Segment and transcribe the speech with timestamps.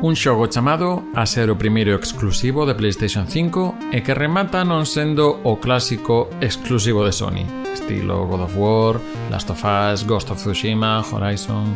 [0.00, 4.86] Un xogo chamado a ser o primeiro exclusivo de PlayStation 5 e que remata non
[4.86, 7.42] sendo o clásico exclusivo de Sony,
[7.74, 11.74] estilo God of War, Last of Us, Ghost of Tsushima, Horizon...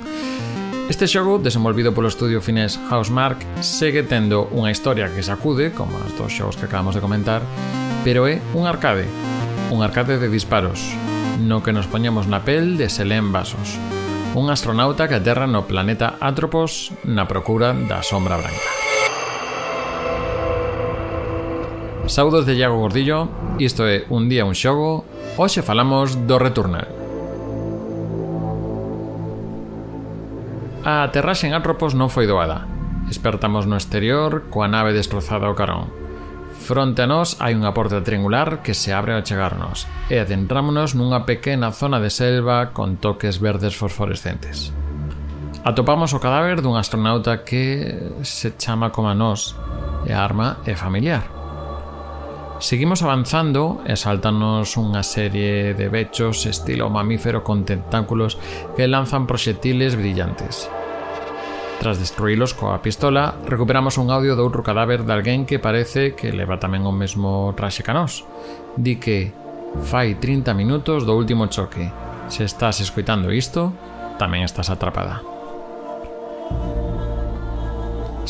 [0.87, 6.14] Este xogo, desenvolvido polo estudio finés Housemark, segue tendo unha historia que sacude, como os
[6.14, 7.43] dos xogos que acabamos de comentar,
[8.07, 9.11] pero é un arcade,
[9.75, 10.95] un arcade de disparos,
[11.39, 13.79] no que nos poñemos na pel de Selén Vasos,
[14.34, 18.70] un astronauta que aterra no planeta Atropos na procura da sombra branca.
[22.06, 25.06] Saudos de Iago Gordillo, isto é Un día un xogo,
[25.39, 26.89] hoxe falamos do Returnal.
[30.83, 32.67] A aterraxe en Atropos non foi doada.
[33.06, 35.95] Espertamos no exterior coa nave destrozada ao carón.
[36.62, 41.27] Fronte a nós hai unha porta triangular que se abre ao chegarnos e adentrámonos nunha
[41.27, 44.70] pequena zona de selva con toques verdes fosforescentes.
[45.67, 47.91] Atopamos o cadáver dun astronauta que
[48.23, 49.59] se chama como a nós
[50.06, 51.27] e a arma é familiar.
[52.62, 58.39] Seguimos avanzando e saltanos unha serie de bechos estilo mamífero con tentáculos
[58.79, 60.70] que lanzan proxectiles brillantes.
[61.83, 66.62] Tras destruílos coa pistola, recuperamos un audio doutro cadáver de alguén que parece que leva
[66.62, 68.22] tamén o mesmo traxe que nós.
[68.78, 69.34] Di que
[69.91, 71.91] fai 30 minutos do último choque.
[72.30, 73.74] Se estás escoitando isto,
[74.14, 75.27] tamén estás atrapada.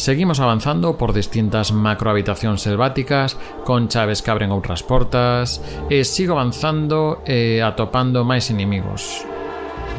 [0.01, 3.37] Seguimos avanzando por distintas macrohabitacións selváticas,
[3.69, 5.61] con chaves que abren outras portas,
[5.93, 9.29] e sigo avanzando e atopando máis inimigos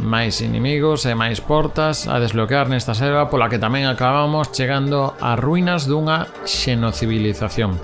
[0.02, 5.38] máis inimigos e máis portas a desbloquear nesta selva pola que tamén acabamos chegando a
[5.38, 7.78] ruínas dunha xenocivilización.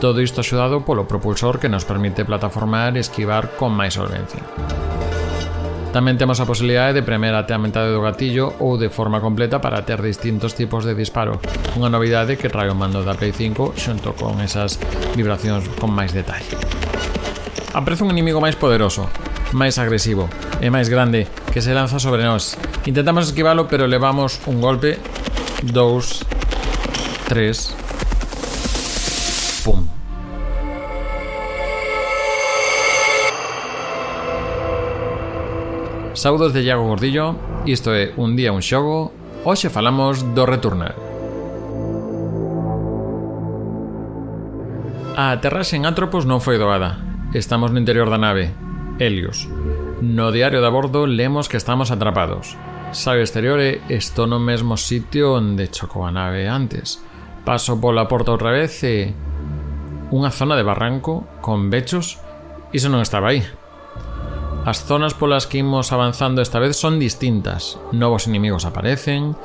[0.00, 4.40] Todo isto axudado polo propulsor que nos permite plataformar e esquivar con máis solvencia.
[5.90, 9.58] Tamén temos a posibilidade de premer até a metade do gatillo ou de forma completa
[9.58, 11.42] para ter distintos tipos de disparo,
[11.74, 14.78] unha novidade que trae o mando da Play 5 xunto con esas
[15.18, 16.54] vibracións con máis detalle.
[17.74, 19.10] Aprezo un inimigo máis poderoso,
[19.50, 22.54] máis agresivo, e máis grande que se lanza sobre nós.
[22.84, 25.00] Intentamos esquivalo, pero levamos un golpe,
[25.64, 26.20] dous,
[27.26, 27.74] tres,
[29.64, 29.88] pum.
[36.12, 39.12] Saudos de Iago Gordillo, isto é Un día un xogo,
[39.44, 40.92] hoxe falamos do Returnal.
[45.16, 47.00] A aterraxe en Atropos non foi doada.
[47.36, 48.52] Estamos no interior da nave,
[48.96, 49.48] Helios,
[50.00, 52.56] No diario de a bordo lemos que estamos atrapados.
[52.96, 57.04] Sabe exterior estou no mesmo sitio onde chocou a nave antes.
[57.44, 59.12] Paso pola porta outra vez e...
[60.08, 62.16] Unha zona de barranco, con bechos,
[62.72, 63.44] iso non estaba aí.
[64.64, 67.76] As zonas polas que imos avanzando esta vez son distintas.
[67.92, 69.36] Novos inimigos aparecen...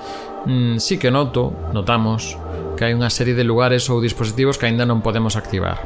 [0.48, 2.40] Mm, sí que noto, notamos,
[2.80, 5.84] que hai unha serie de lugares ou dispositivos que aínda non podemos activar.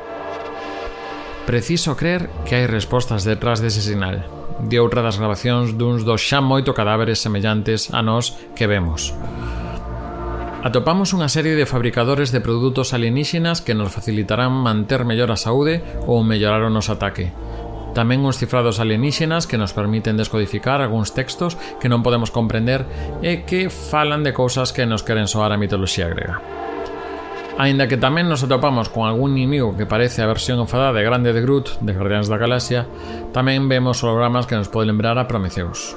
[1.49, 6.43] Preciso crer que hai respostas detrás dese sinal de outra das grabacións duns dos xa
[6.43, 9.15] moito cadáveres semellantes a nós que vemos.
[10.59, 15.79] Atopamos unha serie de fabricadores de produtos alienígenas que nos facilitarán manter mellor a saúde
[16.03, 17.31] ou mellorar o noso ataque.
[17.95, 22.83] Tamén uns cifrados alienígenas que nos permiten descodificar algúns textos que non podemos comprender
[23.23, 26.68] e que falan de cousas que nos queren soar a mitoloxía grega.
[27.59, 31.35] Aínda que tamén nos atopamos con algún inimigo que parece a versión enfadada de Grande
[31.35, 32.87] de Groot de Guardianes da Galaxia,
[33.35, 35.91] tamén vemos hologramas que nos poden lembrar a Prometheus.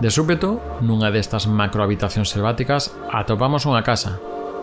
[0.00, 4.16] De súpeto, nunha destas macrohabitacións selváticas, atopamos unha casa,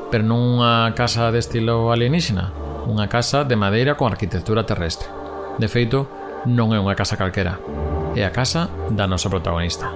[0.09, 2.49] pero non unha casa de estilo alienígena,
[2.89, 5.05] unha casa de madeira con arquitectura terrestre.
[5.61, 6.09] De feito,
[6.49, 7.61] non é unha casa calquera,
[8.17, 9.93] é a casa da nosa protagonista.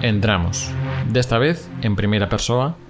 [0.00, 0.72] Entramos,
[1.12, 2.80] desta vez en primeira persoa,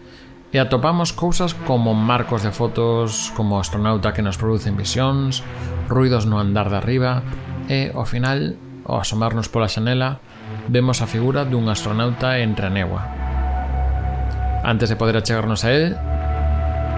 [0.54, 5.42] e atopamos cousas como marcos de fotos, como astronauta que nos producen visións,
[5.90, 7.26] ruidos no andar de arriba,
[7.66, 8.54] e, ao final,
[8.86, 10.22] ao asomarnos pola xanela,
[10.70, 13.02] vemos a figura dun astronauta entre a negua.
[14.62, 15.98] Antes de poder achegarnos a él,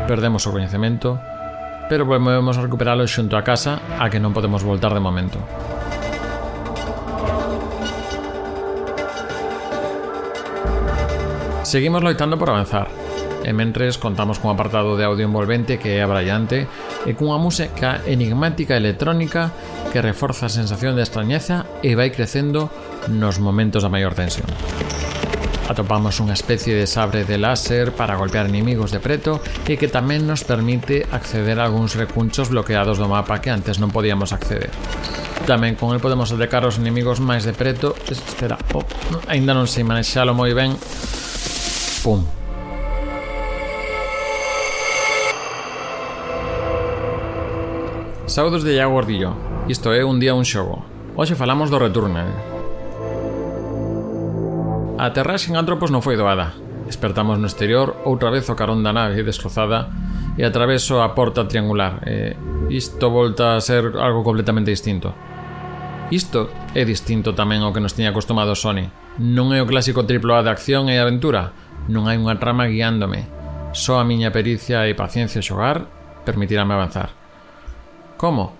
[0.04, 1.16] perdemos o coñecemento,
[1.88, 5.40] pero volvemos a recuperalo xunto a casa a que non podemos voltar de momento.
[11.72, 12.88] Seguimos loitando por avanzar.
[13.48, 16.69] E mentres contamos cun apartado de audio envolvente que é abrallante
[17.08, 19.56] e cunha música enigmática electrónica
[19.88, 22.69] que reforza a sensación de extrañeza e vai crecendo
[23.08, 24.44] nos momentos da maior tensión.
[25.64, 30.28] Atopamos unha especie de sabre de láser para golpear inimigos de preto e que tamén
[30.28, 34.69] nos permite acceder a algúns recunchos bloqueados do mapa que antes non podíamos acceder.
[35.48, 37.96] Tamén con el podemos atacar os inimigos máis de preto.
[38.12, 38.84] Espera, oh,
[39.24, 40.76] ainda non sei manexalo moi ben
[42.02, 42.26] plafond.
[48.26, 49.34] Saudos de Iago Gordillo.
[49.69, 50.84] Isto é Un día un xogo.
[51.16, 52.28] Hoxe falamos do Returnal.
[54.99, 56.54] A aterraxe en Antropos non foi doada.
[56.87, 59.90] Despertamos no exterior outra vez o carón da nave destrozada
[60.34, 62.02] e atraveso a porta triangular.
[62.08, 62.34] E
[62.72, 65.12] isto volta a ser algo completamente distinto.
[66.10, 68.88] Isto é distinto tamén ao que nos tiña acostumado Sony.
[69.20, 71.52] Non é o clásico AAA de acción e aventura,
[71.90, 73.26] Non hai unha trama guiándome.
[73.73, 75.88] Só a miña pericia e paciencia xogar
[76.23, 77.11] permitirame avanzar.
[78.20, 78.55] Como?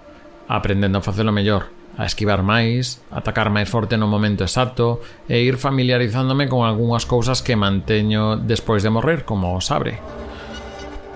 [0.51, 5.61] Aprendendo a facelo mellor, a esquivar máis, atacar máis forte no momento exacto e ir
[5.61, 10.22] familiarizándome con algunhas cousas que manteño despois de morrer, como o sabre.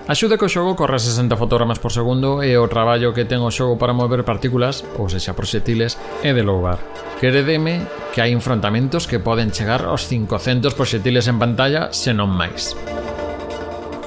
[0.07, 3.51] Axuda que o xogo corra 60 fotogramas por segundo e o traballo que ten o
[3.51, 6.79] xogo para mover partículas, ou sexa proxetiles, é de louvar.
[7.19, 7.83] Queredeme
[8.15, 12.71] que hai enfrontamentos que poden chegar aos 500 proxetiles en pantalla, senón máis.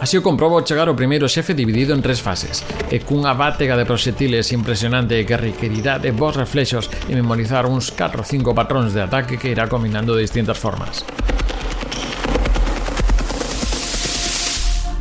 [0.01, 3.77] Así o comprobo ao chegar o primeiro xefe dividido en tres fases, e cunha bátega
[3.77, 8.97] de proxetiles impresionante que requerirá de vos reflexos e memorizar uns 4 ou 5 patróns
[8.97, 11.05] de ataque que irá combinando de distintas formas.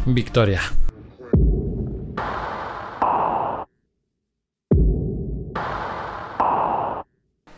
[0.04, 0.89] Victoria.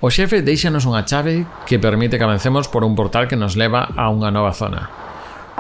[0.01, 3.86] O xefe deixanos unha chave que permite que avancemos por un portal que nos leva
[3.86, 4.89] a unha nova zona.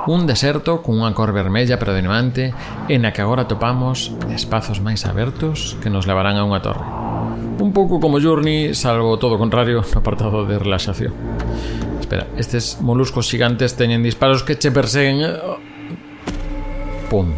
[0.09, 2.49] Un deserto con unha cor vermella predominante
[2.89, 6.81] e na que agora topamos espazos máis abertos que nos levarán a unha torre.
[7.61, 11.13] Un pouco como Journey, salvo todo o contrario no apartado de relaxación.
[12.01, 15.21] Espera, estes moluscos xigantes teñen disparos que che perseguen...
[15.21, 15.61] Eh, oh,
[17.13, 17.29] pum.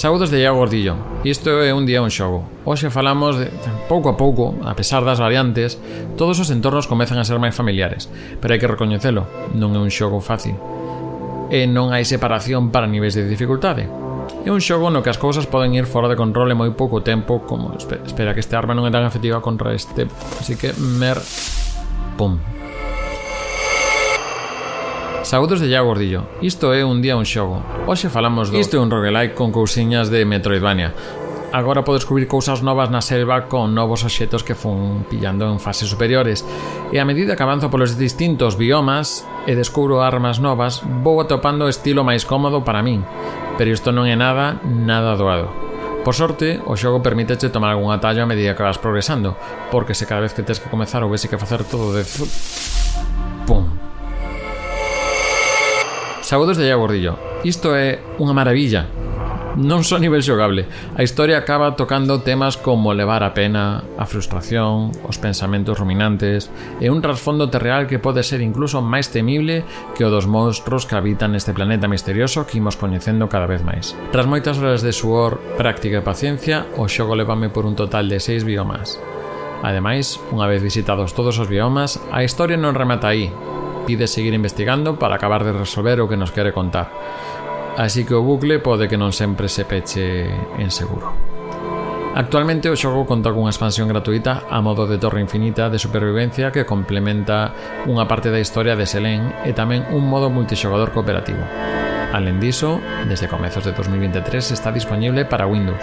[0.00, 0.96] Saúdos de Iago Gordillo.
[1.24, 2.48] Isto é un día un xogo.
[2.64, 3.52] Hoxe falamos de,
[3.84, 5.76] pouco a pouco, a pesar das variantes,
[6.16, 8.08] todos os entornos comezan a ser máis familiares,
[8.40, 10.56] pero hai que recoñecelo, non é un xogo fácil.
[11.52, 13.92] E non hai separación para niveis de dificultade.
[14.40, 17.04] É un xogo no que as cousas poden ir fora de control en moi pouco
[17.04, 20.08] tempo, como espera que este arma non é tan efectiva contra este,
[20.40, 21.20] así que mer
[22.16, 22.40] pum.
[25.30, 26.24] Saúdos de Iago Gordillo.
[26.42, 27.62] Isto é un día un xogo.
[27.86, 30.90] Hoxe falamos do Isto é un roguelike con cousiñas de Metroidvania.
[31.54, 35.86] Agora podo descubrir cousas novas na selva con novos obxetos que fun pillando en fases
[35.86, 36.42] superiores.
[36.90, 41.70] E a medida que avanzo polos distintos biomas e descubro armas novas, vou atopando o
[41.70, 43.06] estilo máis cómodo para min.
[43.54, 45.46] Pero isto non é nada, nada doado.
[46.02, 49.38] Por sorte, o xogo permíteche tomar algún atallo a medida que vas progresando,
[49.70, 52.02] porque se cada vez que tens que comezar houvese que facer todo de
[56.30, 57.18] Saúdos de Iago Gordillo.
[57.42, 58.86] Isto é unha maravilla
[59.58, 60.62] Non só nivel xogable.
[60.94, 66.46] A historia acaba tocando temas como levar a pena A frustración, os pensamentos ruminantes
[66.78, 69.66] E un trasfondo terreal que pode ser incluso máis temible
[69.98, 73.98] Que o dos monstros que habitan este planeta misterioso Que imos coñecendo cada vez máis.
[74.14, 78.22] Tras moitas horas de suor, práctica e paciencia O xogo levame por un total de
[78.22, 79.02] 6 biomas.
[79.66, 83.34] Ademais, unha vez visitados todos os biomas, a historia non remata aí,
[83.90, 86.94] pide seguir investigando para acabar de resolver o que nos quere contar.
[87.76, 91.10] Así que o bucle pode que non sempre se peche en seguro.
[92.14, 96.62] Actualmente o xogo conta cunha expansión gratuita a modo de torre infinita de supervivencia que
[96.62, 97.50] complementa
[97.90, 101.42] unha parte da historia de Selén e tamén un modo multixogador cooperativo.
[102.14, 102.78] Alén diso,
[103.10, 105.82] desde comezos de 2023 está disponible para Windows.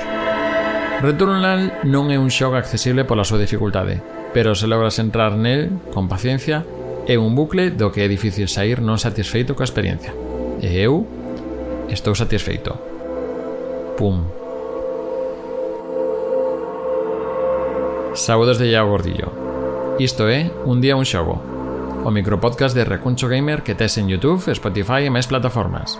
[1.03, 3.99] Returnal non é un xogo accesible pola súa dificultade,
[4.31, 6.63] pero se logras entrar nel, con paciencia,
[7.07, 10.11] É un bucle do que é difícil sair non satisfeito coa experiencia.
[10.59, 11.07] E eu
[11.87, 12.75] estou satisfeito.
[13.95, 14.27] Pum.
[18.11, 19.31] Saúdos de Iago Gordillo.
[20.03, 21.39] Isto é Un día un xogo,
[22.03, 25.95] o micropodcast de Recuncho Gamer que tes en YouTube, Spotify e máis plataformas.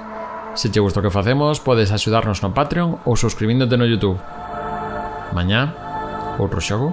[0.59, 4.19] Se che gusta o que facemos, podes axudarnos no Patreon ou suscribíndote no YouTube.
[5.31, 5.71] Mañá,
[6.35, 6.91] outro xogo?